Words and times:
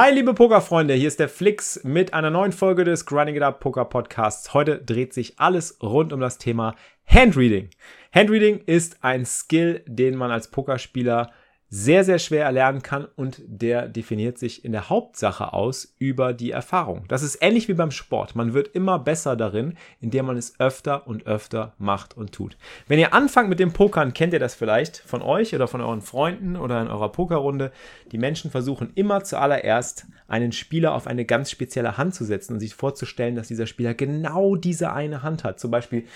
Hi, 0.00 0.12
liebe 0.12 0.32
Pokerfreunde, 0.32 0.94
hier 0.94 1.08
ist 1.08 1.18
der 1.18 1.28
Flix 1.28 1.82
mit 1.82 2.14
einer 2.14 2.30
neuen 2.30 2.52
Folge 2.52 2.84
des 2.84 3.04
Grinding 3.04 3.34
It 3.34 3.42
Up 3.42 3.58
Poker 3.58 3.84
Podcasts. 3.84 4.54
Heute 4.54 4.78
dreht 4.78 5.12
sich 5.12 5.40
alles 5.40 5.76
rund 5.82 6.12
um 6.12 6.20
das 6.20 6.38
Thema 6.38 6.76
Handreading. 7.04 7.70
Handreading 8.14 8.58
ist 8.58 9.02
ein 9.02 9.26
Skill, 9.26 9.82
den 9.88 10.14
man 10.14 10.30
als 10.30 10.52
Pokerspieler 10.52 11.32
sehr, 11.70 12.02
sehr 12.02 12.18
schwer 12.18 12.44
erlernen 12.44 12.82
kann 12.82 13.06
und 13.16 13.42
der 13.46 13.88
definiert 13.88 14.38
sich 14.38 14.64
in 14.64 14.72
der 14.72 14.88
Hauptsache 14.88 15.52
aus 15.52 15.94
über 15.98 16.32
die 16.32 16.50
Erfahrung. 16.50 17.04
Das 17.08 17.22
ist 17.22 17.38
ähnlich 17.42 17.68
wie 17.68 17.74
beim 17.74 17.90
Sport. 17.90 18.34
Man 18.34 18.54
wird 18.54 18.68
immer 18.68 18.98
besser 18.98 19.36
darin, 19.36 19.76
indem 20.00 20.26
man 20.26 20.38
es 20.38 20.58
öfter 20.58 21.06
und 21.06 21.26
öfter 21.26 21.74
macht 21.78 22.16
und 22.16 22.32
tut. 22.32 22.56
Wenn 22.86 22.98
ihr 22.98 23.12
anfangt 23.12 23.50
mit 23.50 23.60
dem 23.60 23.72
Pokern, 23.72 24.14
kennt 24.14 24.32
ihr 24.32 24.38
das 24.38 24.54
vielleicht 24.54 24.96
von 24.96 25.20
euch 25.20 25.54
oder 25.54 25.68
von 25.68 25.82
euren 25.82 26.00
Freunden 26.00 26.56
oder 26.56 26.80
in 26.80 26.88
eurer 26.88 27.12
Pokerrunde. 27.12 27.70
Die 28.12 28.18
Menschen 28.18 28.50
versuchen 28.50 28.92
immer 28.94 29.22
zuallererst 29.22 30.06
einen 30.26 30.52
Spieler 30.52 30.94
auf 30.94 31.06
eine 31.06 31.26
ganz 31.26 31.50
spezielle 31.50 31.98
Hand 31.98 32.14
zu 32.14 32.24
setzen 32.24 32.54
und 32.54 32.60
sich 32.60 32.74
vorzustellen, 32.74 33.34
dass 33.34 33.48
dieser 33.48 33.66
Spieler 33.66 33.92
genau 33.92 34.56
diese 34.56 34.92
eine 34.92 35.22
Hand 35.22 35.44
hat. 35.44 35.60
Zum 35.60 35.70
Beispiel, 35.70 36.06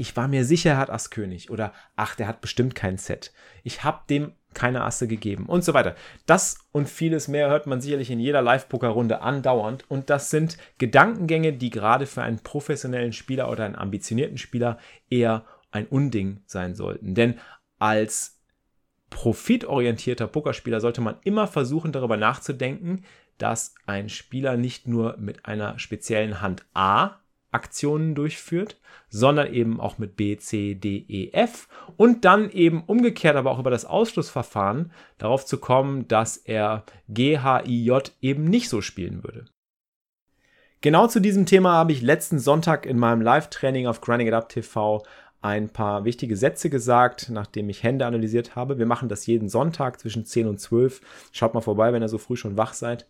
ich 0.00 0.16
war 0.16 0.28
mir 0.28 0.46
sicher, 0.46 0.70
er 0.70 0.76
hat 0.78 0.88
Ass 0.88 1.10
König 1.10 1.50
oder 1.50 1.74
ach, 1.94 2.14
der 2.14 2.26
hat 2.26 2.40
bestimmt 2.40 2.74
kein 2.74 2.96
Set. 2.96 3.34
Ich 3.64 3.84
habe 3.84 4.00
dem 4.08 4.32
keine 4.54 4.82
Asse 4.82 5.06
gegeben 5.06 5.44
und 5.44 5.62
so 5.62 5.74
weiter. 5.74 5.94
Das 6.24 6.56
und 6.72 6.88
vieles 6.88 7.28
mehr 7.28 7.50
hört 7.50 7.66
man 7.66 7.82
sicherlich 7.82 8.10
in 8.10 8.18
jeder 8.18 8.40
Live-Poker-Runde 8.40 9.20
andauernd 9.20 9.84
und 9.90 10.08
das 10.08 10.30
sind 10.30 10.56
Gedankengänge, 10.78 11.52
die 11.52 11.68
gerade 11.68 12.06
für 12.06 12.22
einen 12.22 12.38
professionellen 12.38 13.12
Spieler 13.12 13.50
oder 13.50 13.66
einen 13.66 13.76
ambitionierten 13.76 14.38
Spieler 14.38 14.78
eher 15.10 15.44
ein 15.70 15.86
Unding 15.86 16.40
sein 16.46 16.74
sollten. 16.74 17.14
Denn 17.14 17.38
als 17.78 18.40
profitorientierter 19.10 20.28
Pokerspieler 20.28 20.80
sollte 20.80 21.02
man 21.02 21.16
immer 21.24 21.46
versuchen, 21.46 21.92
darüber 21.92 22.16
nachzudenken, 22.16 23.04
dass 23.36 23.74
ein 23.84 24.08
Spieler 24.08 24.56
nicht 24.56 24.88
nur 24.88 25.18
mit 25.18 25.44
einer 25.44 25.78
speziellen 25.78 26.40
Hand 26.40 26.64
A 26.72 27.20
Aktionen 27.52 28.14
durchführt, 28.14 28.78
sondern 29.08 29.52
eben 29.52 29.80
auch 29.80 29.98
mit 29.98 30.16
B, 30.16 30.36
C, 30.36 30.74
D, 30.74 31.04
E, 31.08 31.30
F 31.32 31.68
und 31.96 32.24
dann 32.24 32.50
eben 32.50 32.82
umgekehrt 32.84 33.36
aber 33.36 33.50
auch 33.50 33.58
über 33.58 33.70
das 33.70 33.84
Ausschlussverfahren 33.84 34.92
darauf 35.18 35.44
zu 35.44 35.58
kommen, 35.58 36.06
dass 36.08 36.36
er 36.36 36.84
G, 37.08 37.38
H, 37.38 37.64
I, 37.66 37.84
J 37.84 38.12
eben 38.20 38.44
nicht 38.44 38.68
so 38.68 38.80
spielen 38.80 39.24
würde. 39.24 39.46
Genau 40.80 41.08
zu 41.08 41.20
diesem 41.20 41.44
Thema 41.44 41.72
habe 41.72 41.92
ich 41.92 42.00
letzten 42.00 42.38
Sonntag 42.38 42.86
in 42.86 42.98
meinem 42.98 43.20
Live-Training 43.20 43.86
auf 43.86 44.00
Grinding 44.00 44.28
It 44.28 44.34
Up 44.34 44.48
TV 44.48 45.02
ein 45.42 45.70
paar 45.70 46.04
wichtige 46.04 46.36
Sätze 46.36 46.68
gesagt, 46.68 47.28
nachdem 47.30 47.68
ich 47.70 47.82
Hände 47.82 48.04
analysiert 48.06 48.56
habe. 48.56 48.78
Wir 48.78 48.86
machen 48.86 49.08
das 49.08 49.26
jeden 49.26 49.48
Sonntag 49.48 49.98
zwischen 49.98 50.26
10 50.26 50.46
und 50.46 50.60
12. 50.60 51.00
Schaut 51.32 51.54
mal 51.54 51.60
vorbei, 51.60 51.92
wenn 51.92 52.02
ihr 52.02 52.08
so 52.08 52.18
früh 52.18 52.36
schon 52.36 52.58
wach 52.58 52.74
seid. 52.74 53.06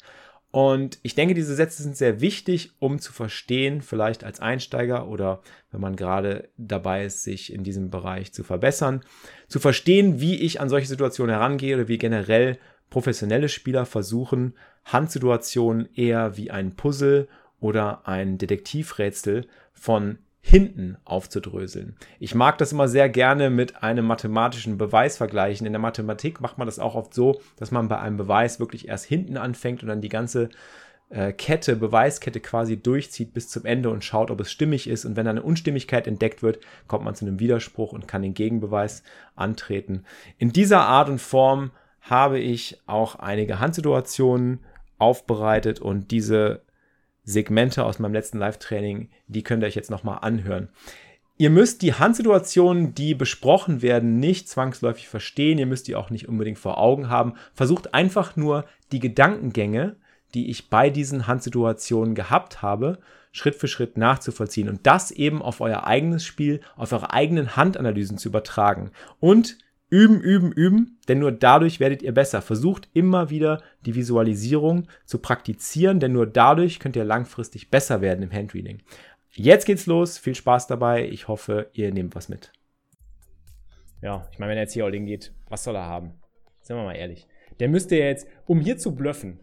Und 0.52 0.98
ich 1.02 1.14
denke, 1.14 1.34
diese 1.34 1.54
Sätze 1.54 1.82
sind 1.82 1.96
sehr 1.96 2.20
wichtig, 2.20 2.72
um 2.80 2.98
zu 2.98 3.12
verstehen, 3.12 3.82
vielleicht 3.82 4.24
als 4.24 4.40
Einsteiger 4.40 5.06
oder 5.06 5.42
wenn 5.70 5.80
man 5.80 5.94
gerade 5.94 6.48
dabei 6.56 7.04
ist, 7.04 7.22
sich 7.22 7.52
in 7.52 7.62
diesem 7.62 7.90
Bereich 7.90 8.32
zu 8.32 8.42
verbessern, 8.42 9.02
zu 9.46 9.60
verstehen, 9.60 10.20
wie 10.20 10.40
ich 10.40 10.60
an 10.60 10.68
solche 10.68 10.88
Situationen 10.88 11.34
herangehe 11.34 11.76
oder 11.76 11.88
wie 11.88 11.98
generell 11.98 12.58
professionelle 12.90 13.48
Spieler 13.48 13.86
versuchen, 13.86 14.54
Handsituationen 14.84 15.88
eher 15.94 16.36
wie 16.36 16.50
ein 16.50 16.74
Puzzle 16.74 17.28
oder 17.60 18.08
ein 18.08 18.36
Detektivrätsel 18.36 19.46
von 19.72 20.18
hinten 20.42 20.96
aufzudröseln. 21.04 21.96
Ich 22.18 22.34
mag 22.34 22.58
das 22.58 22.72
immer 22.72 22.88
sehr 22.88 23.08
gerne 23.08 23.50
mit 23.50 23.82
einem 23.82 24.06
mathematischen 24.06 24.78
Beweis 24.78 25.16
vergleichen. 25.16 25.66
In 25.66 25.72
der 25.72 25.80
Mathematik 25.80 26.40
macht 26.40 26.58
man 26.58 26.66
das 26.66 26.78
auch 26.78 26.94
oft 26.94 27.14
so, 27.14 27.40
dass 27.56 27.70
man 27.70 27.88
bei 27.88 27.98
einem 27.98 28.16
Beweis 28.16 28.58
wirklich 28.58 28.88
erst 28.88 29.04
hinten 29.04 29.36
anfängt 29.36 29.82
und 29.82 29.88
dann 29.88 30.00
die 30.00 30.08
ganze 30.08 30.48
äh, 31.10 31.32
Kette, 31.32 31.76
Beweiskette 31.76 32.40
quasi 32.40 32.80
durchzieht 32.80 33.34
bis 33.34 33.48
zum 33.48 33.66
Ende 33.66 33.90
und 33.90 34.04
schaut, 34.04 34.30
ob 34.30 34.40
es 34.40 34.50
stimmig 34.50 34.88
ist. 34.88 35.04
Und 35.04 35.16
wenn 35.16 35.26
eine 35.26 35.42
Unstimmigkeit 35.42 36.06
entdeckt 36.06 36.42
wird, 36.42 36.60
kommt 36.86 37.04
man 37.04 37.14
zu 37.14 37.26
einem 37.26 37.38
Widerspruch 37.38 37.92
und 37.92 38.08
kann 38.08 38.22
den 38.22 38.34
Gegenbeweis 38.34 39.02
antreten. 39.36 40.04
In 40.38 40.52
dieser 40.52 40.80
Art 40.82 41.08
und 41.10 41.20
Form 41.20 41.70
habe 42.00 42.38
ich 42.38 42.80
auch 42.86 43.16
einige 43.16 43.60
Handsituationen 43.60 44.60
aufbereitet 44.98 45.80
und 45.80 46.10
diese 46.10 46.62
Segmente 47.24 47.84
aus 47.84 47.98
meinem 47.98 48.14
letzten 48.14 48.38
Live-Training, 48.38 49.08
die 49.28 49.42
könnt 49.42 49.62
ihr 49.62 49.66
euch 49.66 49.74
jetzt 49.74 49.90
nochmal 49.90 50.18
anhören. 50.22 50.68
Ihr 51.40 51.48
müsst 51.48 51.80
die 51.80 51.94
Handsituationen, 51.94 52.94
die 52.94 53.14
besprochen 53.14 53.80
werden, 53.80 54.18
nicht 54.18 54.46
zwangsläufig 54.46 55.08
verstehen. 55.08 55.56
Ihr 55.56 55.64
müsst 55.64 55.88
die 55.88 55.96
auch 55.96 56.10
nicht 56.10 56.28
unbedingt 56.28 56.58
vor 56.58 56.76
Augen 56.76 57.08
haben. 57.08 57.32
Versucht 57.54 57.94
einfach 57.94 58.36
nur 58.36 58.66
die 58.92 58.98
Gedankengänge, 58.98 59.96
die 60.34 60.50
ich 60.50 60.68
bei 60.68 60.90
diesen 60.90 61.26
Handsituationen 61.26 62.14
gehabt 62.14 62.60
habe, 62.60 62.98
Schritt 63.32 63.54
für 63.54 63.68
Schritt 63.68 63.96
nachzuvollziehen 63.96 64.68
und 64.68 64.86
das 64.86 65.12
eben 65.12 65.40
auf 65.40 65.62
euer 65.62 65.86
eigenes 65.86 66.24
Spiel, 66.24 66.60
auf 66.76 66.92
eure 66.92 67.12
eigenen 67.12 67.56
Handanalysen 67.56 68.18
zu 68.18 68.28
übertragen. 68.28 68.90
Und 69.18 69.56
Üben, 69.90 70.20
üben, 70.20 70.52
üben, 70.52 70.98
denn 71.08 71.18
nur 71.18 71.32
dadurch 71.32 71.80
werdet 71.80 72.02
ihr 72.02 72.14
besser. 72.14 72.42
Versucht 72.42 72.88
immer 72.92 73.28
wieder 73.28 73.60
die 73.84 73.96
Visualisierung 73.96 74.86
zu 75.04 75.18
praktizieren, 75.18 75.98
denn 75.98 76.12
nur 76.12 76.28
dadurch 76.28 76.78
könnt 76.78 76.94
ihr 76.94 77.04
langfristig 77.04 77.70
besser 77.70 78.00
werden 78.00 78.22
im 78.22 78.32
Handreading. 78.32 78.82
Jetzt 79.32 79.66
geht's 79.66 79.86
los, 79.86 80.16
viel 80.18 80.36
Spaß 80.36 80.68
dabei. 80.68 81.08
Ich 81.08 81.26
hoffe, 81.26 81.70
ihr 81.72 81.92
nehmt 81.92 82.14
was 82.14 82.28
mit. 82.28 82.52
Ja, 84.00 84.28
ich 84.30 84.38
meine, 84.38 84.50
wenn 84.50 84.58
er 84.58 84.62
jetzt 84.62 84.74
hier 84.74 84.84
all 84.84 84.92
geht, 84.92 85.32
was 85.48 85.64
soll 85.64 85.74
er 85.74 85.86
haben? 85.86 86.14
Sind 86.60 86.76
wir 86.76 86.84
mal 86.84 86.94
ehrlich. 86.94 87.26
Der 87.58 87.68
müsste 87.68 87.96
jetzt, 87.96 88.26
um 88.46 88.60
hier 88.60 88.78
zu 88.78 88.94
bluffen, 88.94 89.40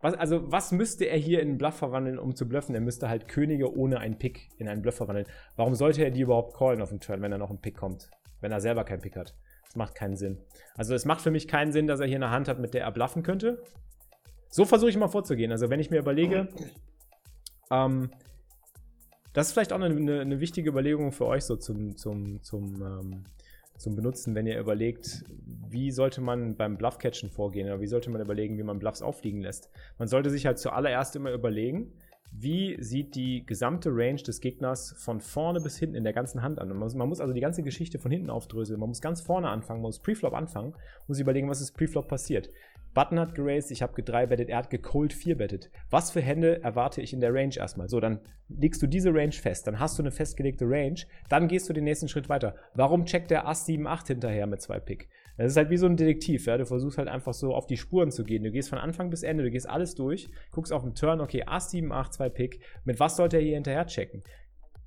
was, 0.00 0.14
also 0.14 0.50
was 0.50 0.72
müsste 0.72 1.06
er 1.06 1.18
hier 1.18 1.40
in 1.40 1.48
einen 1.48 1.58
Bluff 1.58 1.76
verwandeln, 1.76 2.18
um 2.18 2.34
zu 2.34 2.48
bluffen? 2.48 2.74
Er 2.74 2.80
müsste 2.80 3.08
halt 3.08 3.28
Könige 3.28 3.76
ohne 3.76 3.98
einen 3.98 4.18
Pick 4.18 4.48
in 4.58 4.68
einen 4.68 4.82
Bluff 4.82 4.96
verwandeln. 4.96 5.26
Warum 5.56 5.74
sollte 5.74 6.04
er 6.04 6.10
die 6.10 6.20
überhaupt 6.20 6.54
callen 6.56 6.80
auf 6.80 6.90
dem 6.90 7.00
Turn, 7.00 7.20
wenn 7.20 7.32
er 7.32 7.38
noch 7.38 7.50
einen 7.50 7.60
Pick 7.60 7.76
kommt? 7.76 8.10
Wenn 8.40 8.52
er 8.52 8.60
selber 8.60 8.84
keinen 8.84 9.00
Pick 9.00 9.16
hat? 9.16 9.34
Das 9.68 9.76
macht 9.76 9.94
keinen 9.94 10.16
Sinn. 10.16 10.38
Also 10.76 10.94
es 10.94 11.04
macht 11.04 11.20
für 11.20 11.30
mich 11.30 11.46
keinen 11.46 11.72
Sinn, 11.72 11.86
dass 11.86 12.00
er 12.00 12.06
hier 12.06 12.16
eine 12.16 12.30
Hand 12.30 12.48
hat, 12.48 12.58
mit 12.58 12.74
der 12.74 12.82
er 12.82 12.92
bluffen 12.92 13.22
könnte. 13.22 13.62
So 14.50 14.64
versuche 14.64 14.90
ich 14.90 14.96
mal 14.96 15.08
vorzugehen. 15.08 15.52
Also 15.52 15.68
wenn 15.68 15.80
ich 15.80 15.90
mir 15.90 15.98
überlege, 15.98 16.48
ähm, 17.70 18.10
das 19.34 19.48
ist 19.48 19.52
vielleicht 19.52 19.72
auch 19.72 19.80
eine, 19.80 20.20
eine, 20.20 20.40
wichtige 20.40 20.70
Überlegung 20.70 21.12
für 21.12 21.26
euch 21.26 21.44
so 21.44 21.56
zum, 21.56 21.96
zum, 21.96 22.42
zum, 22.42 22.82
ähm, 22.82 23.24
zum 23.76 23.94
Benutzen, 23.94 24.34
wenn 24.34 24.46
ihr 24.46 24.58
überlegt, 24.58 25.24
wie 25.68 25.90
sollte 25.90 26.22
man 26.22 26.56
beim 26.56 26.78
Bluffcatchen 26.78 27.30
vorgehen 27.30 27.68
oder 27.68 27.80
wie 27.80 27.86
sollte 27.86 28.10
man 28.10 28.22
überlegen, 28.22 28.56
wie 28.56 28.62
man 28.62 28.78
Bluffs 28.78 29.02
auffliegen 29.02 29.42
lässt. 29.42 29.70
Man 29.98 30.08
sollte 30.08 30.30
sich 30.30 30.46
halt 30.46 30.58
zuallererst 30.58 31.14
immer 31.14 31.30
überlegen, 31.30 31.92
wie 32.30 32.76
sieht 32.82 33.14
die 33.14 33.44
gesamte 33.44 33.90
Range 33.90 34.22
des 34.22 34.40
Gegners 34.40 34.94
von 34.98 35.20
vorne 35.20 35.60
bis 35.60 35.78
hinten 35.78 35.96
in 35.96 36.04
der 36.04 36.12
ganzen 36.12 36.42
Hand 36.42 36.58
an? 36.60 36.68
Man 36.68 37.08
muss, 37.08 37.20
also 37.20 37.32
die 37.32 37.40
ganze 37.40 37.62
Geschichte 37.62 37.98
von 37.98 38.10
hinten 38.10 38.30
aufdröseln. 38.30 38.78
Man 38.78 38.90
muss 38.90 39.00
ganz 39.00 39.20
vorne 39.20 39.48
anfangen, 39.48 39.80
man 39.80 39.88
muss 39.88 40.00
Preflop 40.00 40.34
anfangen, 40.34 40.74
muss 41.06 41.18
überlegen, 41.18 41.48
was 41.48 41.60
ist 41.60 41.72
Preflop 41.72 42.08
passiert. 42.08 42.50
Button 42.94 43.20
hat 43.20 43.34
geraced, 43.34 43.70
ich 43.70 43.82
habe 43.82 43.94
gedreibettet, 43.94 44.48
er 44.48 44.58
hat 44.58 44.70
gecold 44.70 45.12
vierbettet. 45.12 45.70
Was 45.90 46.10
für 46.10 46.20
Hände 46.20 46.62
erwarte 46.62 47.00
ich 47.00 47.12
in 47.12 47.20
der 47.20 47.32
Range 47.32 47.54
erstmal? 47.56 47.88
So, 47.88 48.00
dann 48.00 48.20
legst 48.48 48.82
du 48.82 48.86
diese 48.86 49.14
Range 49.14 49.32
fest, 49.32 49.66
dann 49.66 49.78
hast 49.78 49.98
du 49.98 50.02
eine 50.02 50.10
festgelegte 50.10 50.64
Range, 50.64 51.00
dann 51.28 51.48
gehst 51.48 51.68
du 51.68 51.72
den 51.72 51.84
nächsten 51.84 52.08
Schritt 52.08 52.28
weiter. 52.28 52.56
Warum 52.74 53.04
checkt 53.04 53.30
der 53.30 53.46
Ass 53.46 53.66
7, 53.66 53.86
8 53.86 54.08
hinterher 54.08 54.46
mit 54.46 54.62
zwei 54.62 54.80
Pick? 54.80 55.08
Das 55.38 55.52
ist 55.52 55.56
halt 55.56 55.70
wie 55.70 55.76
so 55.76 55.86
ein 55.86 55.96
Detektiv, 55.96 56.46
ja. 56.46 56.58
Du 56.58 56.66
versuchst 56.66 56.98
halt 56.98 57.08
einfach 57.08 57.32
so 57.32 57.54
auf 57.54 57.66
die 57.66 57.76
Spuren 57.76 58.10
zu 58.10 58.24
gehen. 58.24 58.42
Du 58.42 58.50
gehst 58.50 58.68
von 58.68 58.78
Anfang 58.78 59.08
bis 59.08 59.22
Ende, 59.22 59.44
du 59.44 59.50
gehst 59.50 59.70
alles 59.70 59.94
durch, 59.94 60.28
guckst 60.50 60.72
auf 60.72 60.82
den 60.82 60.94
Turn, 60.94 61.20
okay, 61.20 61.44
Ass 61.46 61.70
7, 61.70 61.92
8, 61.92 62.12
2 62.12 62.28
Pick. 62.28 62.60
Mit 62.84 62.98
was 62.98 63.16
sollte 63.16 63.36
er 63.36 63.42
hier 63.42 63.54
hinterher 63.54 63.86
checken? 63.86 64.22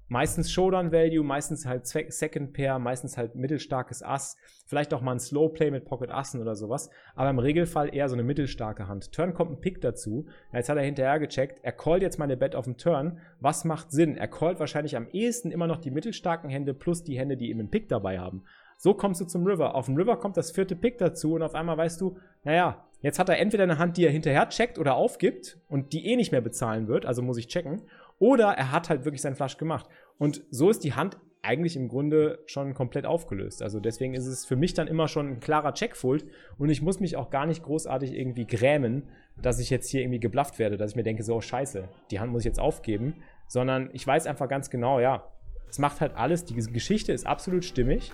Meistens 0.09 0.51
Showdown 0.51 0.91
Value, 0.91 1.23
meistens 1.23 1.65
halt 1.65 1.87
Second 1.87 2.51
Pair, 2.51 2.79
meistens 2.79 3.15
halt 3.15 3.35
mittelstarkes 3.35 4.03
Ass, 4.03 4.35
vielleicht 4.65 4.93
auch 4.93 4.99
mal 4.99 5.13
ein 5.13 5.21
Slow 5.21 5.47
Play 5.53 5.71
mit 5.71 5.85
Pocket 5.85 6.11
Assen 6.11 6.41
oder 6.41 6.53
sowas, 6.53 6.89
aber 7.15 7.29
im 7.29 7.39
Regelfall 7.39 7.95
eher 7.95 8.09
so 8.09 8.15
eine 8.15 8.23
mittelstarke 8.23 8.89
Hand. 8.89 9.13
Turn 9.13 9.33
kommt 9.33 9.51
ein 9.51 9.61
Pick 9.61 9.79
dazu, 9.79 10.27
jetzt 10.51 10.67
hat 10.67 10.75
er 10.75 10.83
hinterher 10.83 11.17
gecheckt, 11.17 11.59
er 11.63 11.71
callt 11.71 12.01
jetzt 12.01 12.19
meine 12.19 12.35
Bet 12.35 12.57
auf 12.57 12.65
den 12.65 12.75
Turn, 12.75 13.19
was 13.39 13.63
macht 13.63 13.91
Sinn? 13.91 14.17
Er 14.17 14.27
callt 14.27 14.59
wahrscheinlich 14.59 14.97
am 14.97 15.07
ehesten 15.07 15.49
immer 15.49 15.67
noch 15.67 15.77
die 15.77 15.91
mittelstarken 15.91 16.49
Hände 16.49 16.73
plus 16.73 17.05
die 17.05 17.17
Hände, 17.17 17.37
die 17.37 17.49
eben 17.49 17.61
einen 17.61 17.71
Pick 17.71 17.87
dabei 17.87 18.19
haben. 18.19 18.43
So 18.83 18.95
kommst 18.95 19.21
du 19.21 19.25
zum 19.25 19.45
River. 19.45 19.75
Auf 19.75 19.85
dem 19.85 19.95
River 19.95 20.17
kommt 20.17 20.37
das 20.37 20.49
vierte 20.49 20.75
Pick 20.75 20.97
dazu 20.97 21.35
und 21.35 21.43
auf 21.43 21.53
einmal 21.53 21.77
weißt 21.77 22.01
du, 22.01 22.17
naja, 22.43 22.83
Jetzt 23.03 23.17
hat 23.17 23.29
er 23.29 23.39
entweder 23.39 23.63
eine 23.63 23.79
Hand, 23.79 23.97
die 23.97 24.05
er 24.05 24.11
hinterher 24.11 24.47
checkt 24.49 24.77
oder 24.77 24.93
aufgibt 24.95 25.57
und 25.69 25.91
die 25.91 26.05
eh 26.05 26.15
nicht 26.15 26.31
mehr 26.31 26.41
bezahlen 26.41 26.87
wird, 26.87 27.07
also 27.07 27.23
muss 27.23 27.37
ich 27.37 27.47
checken. 27.47 27.81
Oder 28.19 28.49
er 28.49 28.71
hat 28.71 28.89
halt 28.89 29.05
wirklich 29.05 29.23
seinen 29.23 29.35
Flush 29.35 29.57
gemacht. 29.57 29.87
Und 30.19 30.43
so 30.51 30.69
ist 30.69 30.83
die 30.83 30.93
Hand 30.93 31.17
eigentlich 31.41 31.75
im 31.75 31.87
Grunde 31.87 32.37
schon 32.45 32.75
komplett 32.75 33.07
aufgelöst. 33.07 33.63
Also 33.63 33.79
deswegen 33.79 34.13
ist 34.13 34.27
es 34.27 34.45
für 34.45 34.55
mich 34.55 34.75
dann 34.75 34.87
immer 34.87 35.07
schon 35.07 35.27
ein 35.27 35.39
klarer 35.39 35.73
Checkfold 35.73 36.25
und 36.59 36.69
ich 36.69 36.83
muss 36.83 36.99
mich 36.99 37.17
auch 37.17 37.31
gar 37.31 37.47
nicht 37.47 37.63
großartig 37.63 38.13
irgendwie 38.13 38.45
grämen, 38.45 39.09
dass 39.41 39.59
ich 39.59 39.71
jetzt 39.71 39.89
hier 39.89 40.01
irgendwie 40.01 40.19
geblufft 40.19 40.59
werde, 40.59 40.77
dass 40.77 40.91
ich 40.91 40.95
mir 40.95 41.01
denke, 41.01 41.23
so 41.23 41.37
oh, 41.37 41.41
scheiße, 41.41 41.87
die 42.11 42.19
Hand 42.19 42.31
muss 42.31 42.43
ich 42.43 42.45
jetzt 42.45 42.59
aufgeben, 42.59 43.15
sondern 43.47 43.89
ich 43.93 44.05
weiß 44.05 44.27
einfach 44.27 44.47
ganz 44.47 44.69
genau, 44.69 44.99
ja, 44.99 45.23
es 45.67 45.79
macht 45.79 46.01
halt 46.01 46.15
alles, 46.15 46.45
die 46.45 46.53
Geschichte 46.53 47.13
ist 47.13 47.25
absolut 47.25 47.65
stimmig 47.65 48.11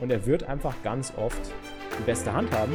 und 0.00 0.10
er 0.10 0.26
wird 0.26 0.44
einfach 0.44 0.74
ganz 0.82 1.12
oft 1.16 1.40
die 1.98 2.02
beste 2.04 2.32
Hand 2.32 2.50
haben. 2.52 2.72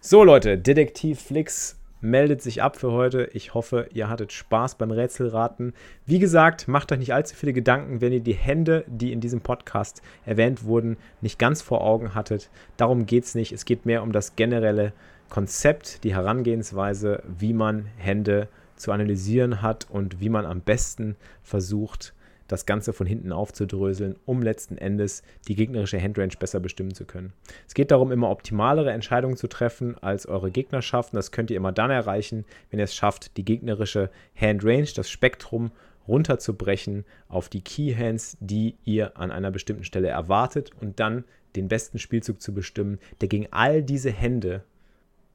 So 0.00 0.22
Leute, 0.22 0.58
Detektiv 0.58 1.20
Flix 1.20 1.78
meldet 2.04 2.42
sich 2.42 2.62
ab 2.62 2.76
für 2.76 2.92
heute. 2.92 3.30
Ich 3.32 3.54
hoffe, 3.54 3.88
ihr 3.94 4.10
hattet 4.10 4.32
Spaß 4.32 4.74
beim 4.74 4.90
Rätselraten. 4.90 5.72
Wie 6.04 6.18
gesagt, 6.18 6.68
macht 6.68 6.92
euch 6.92 6.98
nicht 6.98 7.14
allzu 7.14 7.34
viele 7.34 7.54
Gedanken, 7.54 8.02
wenn 8.02 8.12
ihr 8.12 8.20
die 8.20 8.34
Hände, 8.34 8.84
die 8.86 9.12
in 9.12 9.20
diesem 9.20 9.40
Podcast 9.40 10.02
erwähnt 10.26 10.64
wurden, 10.64 10.98
nicht 11.22 11.38
ganz 11.38 11.62
vor 11.62 11.80
Augen 11.80 12.14
hattet. 12.14 12.50
Darum 12.76 13.06
geht 13.06 13.24
es 13.24 13.34
nicht. 13.34 13.52
Es 13.52 13.64
geht 13.64 13.86
mehr 13.86 14.02
um 14.02 14.12
das 14.12 14.36
generelle 14.36 14.92
Konzept, 15.30 16.04
die 16.04 16.14
Herangehensweise, 16.14 17.22
wie 17.26 17.54
man 17.54 17.86
Hände 17.96 18.48
zu 18.76 18.92
analysieren 18.92 19.62
hat 19.62 19.88
und 19.90 20.20
wie 20.20 20.28
man 20.28 20.46
am 20.46 20.60
besten 20.60 21.16
versucht, 21.42 22.14
das 22.48 22.66
Ganze 22.66 22.92
von 22.92 23.06
hinten 23.06 23.32
aufzudröseln, 23.32 24.16
um 24.26 24.42
letzten 24.42 24.76
Endes 24.76 25.22
die 25.48 25.54
gegnerische 25.54 26.00
Handrange 26.00 26.34
besser 26.38 26.60
bestimmen 26.60 26.94
zu 26.94 27.04
können. 27.04 27.32
Es 27.66 27.74
geht 27.74 27.90
darum, 27.90 28.12
immer 28.12 28.30
optimalere 28.30 28.92
Entscheidungen 28.92 29.36
zu 29.36 29.48
treffen 29.48 29.96
als 29.98 30.26
eure 30.26 30.50
Gegnerschaft. 30.50 31.14
das 31.14 31.32
könnt 31.32 31.50
ihr 31.50 31.56
immer 31.56 31.72
dann 31.72 31.90
erreichen, 31.90 32.44
wenn 32.70 32.78
ihr 32.78 32.84
es 32.84 32.94
schafft, 32.94 33.36
die 33.36 33.44
gegnerische 33.44 34.10
Handrange, 34.34 34.88
das 34.94 35.08
Spektrum 35.08 35.70
runterzubrechen 36.06 37.04
auf 37.28 37.48
die 37.48 37.62
Keyhands, 37.62 38.36
die 38.40 38.76
ihr 38.84 39.16
an 39.16 39.30
einer 39.30 39.50
bestimmten 39.50 39.84
Stelle 39.84 40.08
erwartet 40.08 40.70
und 40.80 41.00
dann 41.00 41.24
den 41.56 41.68
besten 41.68 41.98
Spielzug 41.98 42.42
zu 42.42 42.52
bestimmen, 42.52 42.98
der 43.20 43.28
gegen 43.28 43.46
all 43.52 43.82
diese 43.82 44.10
Hände 44.10 44.64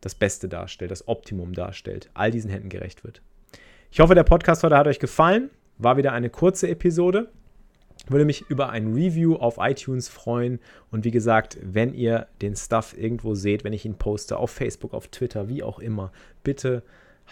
das 0.01 0.15
Beste 0.15 0.47
darstellt, 0.47 0.91
das 0.91 1.07
Optimum 1.07 1.53
darstellt, 1.53 2.09
all 2.13 2.31
diesen 2.31 2.51
Händen 2.51 2.69
gerecht 2.69 3.03
wird. 3.03 3.21
Ich 3.91 3.99
hoffe, 3.99 4.13
der 4.13 4.23
Podcast 4.23 4.63
heute 4.63 4.77
hat 4.77 4.85
euch 4.85 4.99
gefallen. 4.99 5.49
War 5.79 5.97
wieder 5.97 6.11
eine 6.11 6.29
kurze 6.29 6.69
Episode. 6.69 7.31
Würde 8.07 8.23
mich 8.23 8.47
über 8.47 8.69
ein 8.69 8.93
Review 8.93 9.35
auf 9.35 9.57
iTunes 9.59 10.09
freuen. 10.09 10.59
Und 10.91 11.05
wie 11.05 11.11
gesagt, 11.11 11.57
wenn 11.63 11.95
ihr 11.95 12.27
den 12.39 12.55
Stuff 12.55 12.95
irgendwo 12.95 13.33
seht, 13.33 13.63
wenn 13.63 13.73
ich 13.73 13.85
ihn 13.85 13.95
poste, 13.95 14.37
auf 14.37 14.51
Facebook, 14.51 14.93
auf 14.93 15.07
Twitter, 15.07 15.49
wie 15.49 15.63
auch 15.63 15.79
immer, 15.79 16.11
bitte 16.43 16.83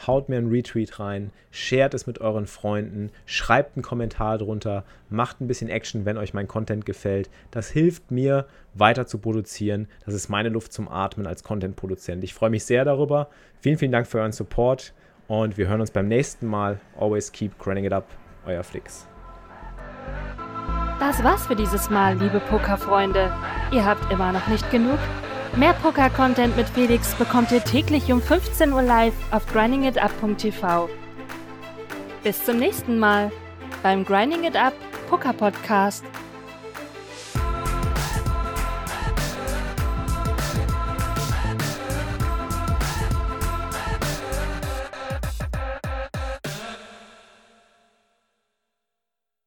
haut 0.08 0.30
mir 0.30 0.38
einen 0.38 0.50
Retweet 0.50 1.00
rein, 1.00 1.32
shared 1.52 1.94
es 1.94 2.08
mit 2.08 2.22
euren 2.22 2.48
Freunden, 2.48 3.12
schreibt 3.26 3.76
einen 3.76 3.84
Kommentar 3.84 4.40
drunter, 4.40 4.84
macht 5.10 5.42
ein 5.42 5.48
bisschen 5.48 5.70
Action, 5.70 6.06
wenn 6.06 6.18
euch 6.18 6.34
mein 6.34 6.48
Content 6.48 6.88
gefällt. 6.88 7.30
Das 7.52 7.70
hilft 7.70 8.10
mir, 8.10 8.48
weiter 8.74 9.06
zu 9.06 9.20
produzieren. 9.20 9.88
Das 10.06 10.16
ist 10.16 10.28
meine 10.28 10.50
Luft 10.50 10.74
zum 10.74 10.88
Atmen 10.88 11.28
als 11.28 11.44
Content-Produzent. 11.44 12.24
Ich 12.24 12.34
freue 12.34 12.50
mich 12.50 12.66
sehr 12.66 12.84
darüber. 12.84 13.30
Vielen, 13.60 13.78
vielen 13.78 13.92
Dank 13.92 14.08
für 14.08 14.20
euren 14.20 14.32
Support 14.32 14.94
und 15.28 15.58
wir 15.58 15.68
hören 15.68 15.82
uns 15.82 15.92
beim 15.92 16.08
nächsten 16.08 16.48
Mal. 16.48 16.80
Always 17.00 17.32
keep 17.32 17.58
grinding 17.60 17.86
it 17.86 17.94
up 17.94 18.06
euer 18.46 18.64
Flix. 18.64 19.08
Das 21.00 21.24
war's 21.24 21.46
für 21.46 21.56
dieses 21.56 21.90
Mal, 21.90 22.18
liebe 22.18 22.40
Pokerfreunde. 22.40 23.32
Ihr 23.72 23.86
habt 23.86 24.12
immer 24.12 24.32
noch 24.32 24.48
nicht 24.48 24.70
genug? 24.72 24.98
Mehr 25.56 25.74
Poker-Content 25.74 26.56
mit 26.58 26.68
Felix 26.70 27.14
bekommt 27.16 27.52
ihr 27.52 27.64
täglich 27.64 28.12
um 28.12 28.22
15 28.22 28.74
Uhr 28.74 28.82
live 28.82 29.14
auf 29.32 29.46
grindingitup.tv. 29.48 30.90
Bis 32.24 32.44
zum 32.44 32.58
nächsten 32.58 33.00
Mal 33.00 33.32
beim 33.84 34.04
Grinding 34.04 34.44
It 34.44 34.56
Up 34.56 34.74
Poker 35.10 35.34
Podcast. 35.34 36.04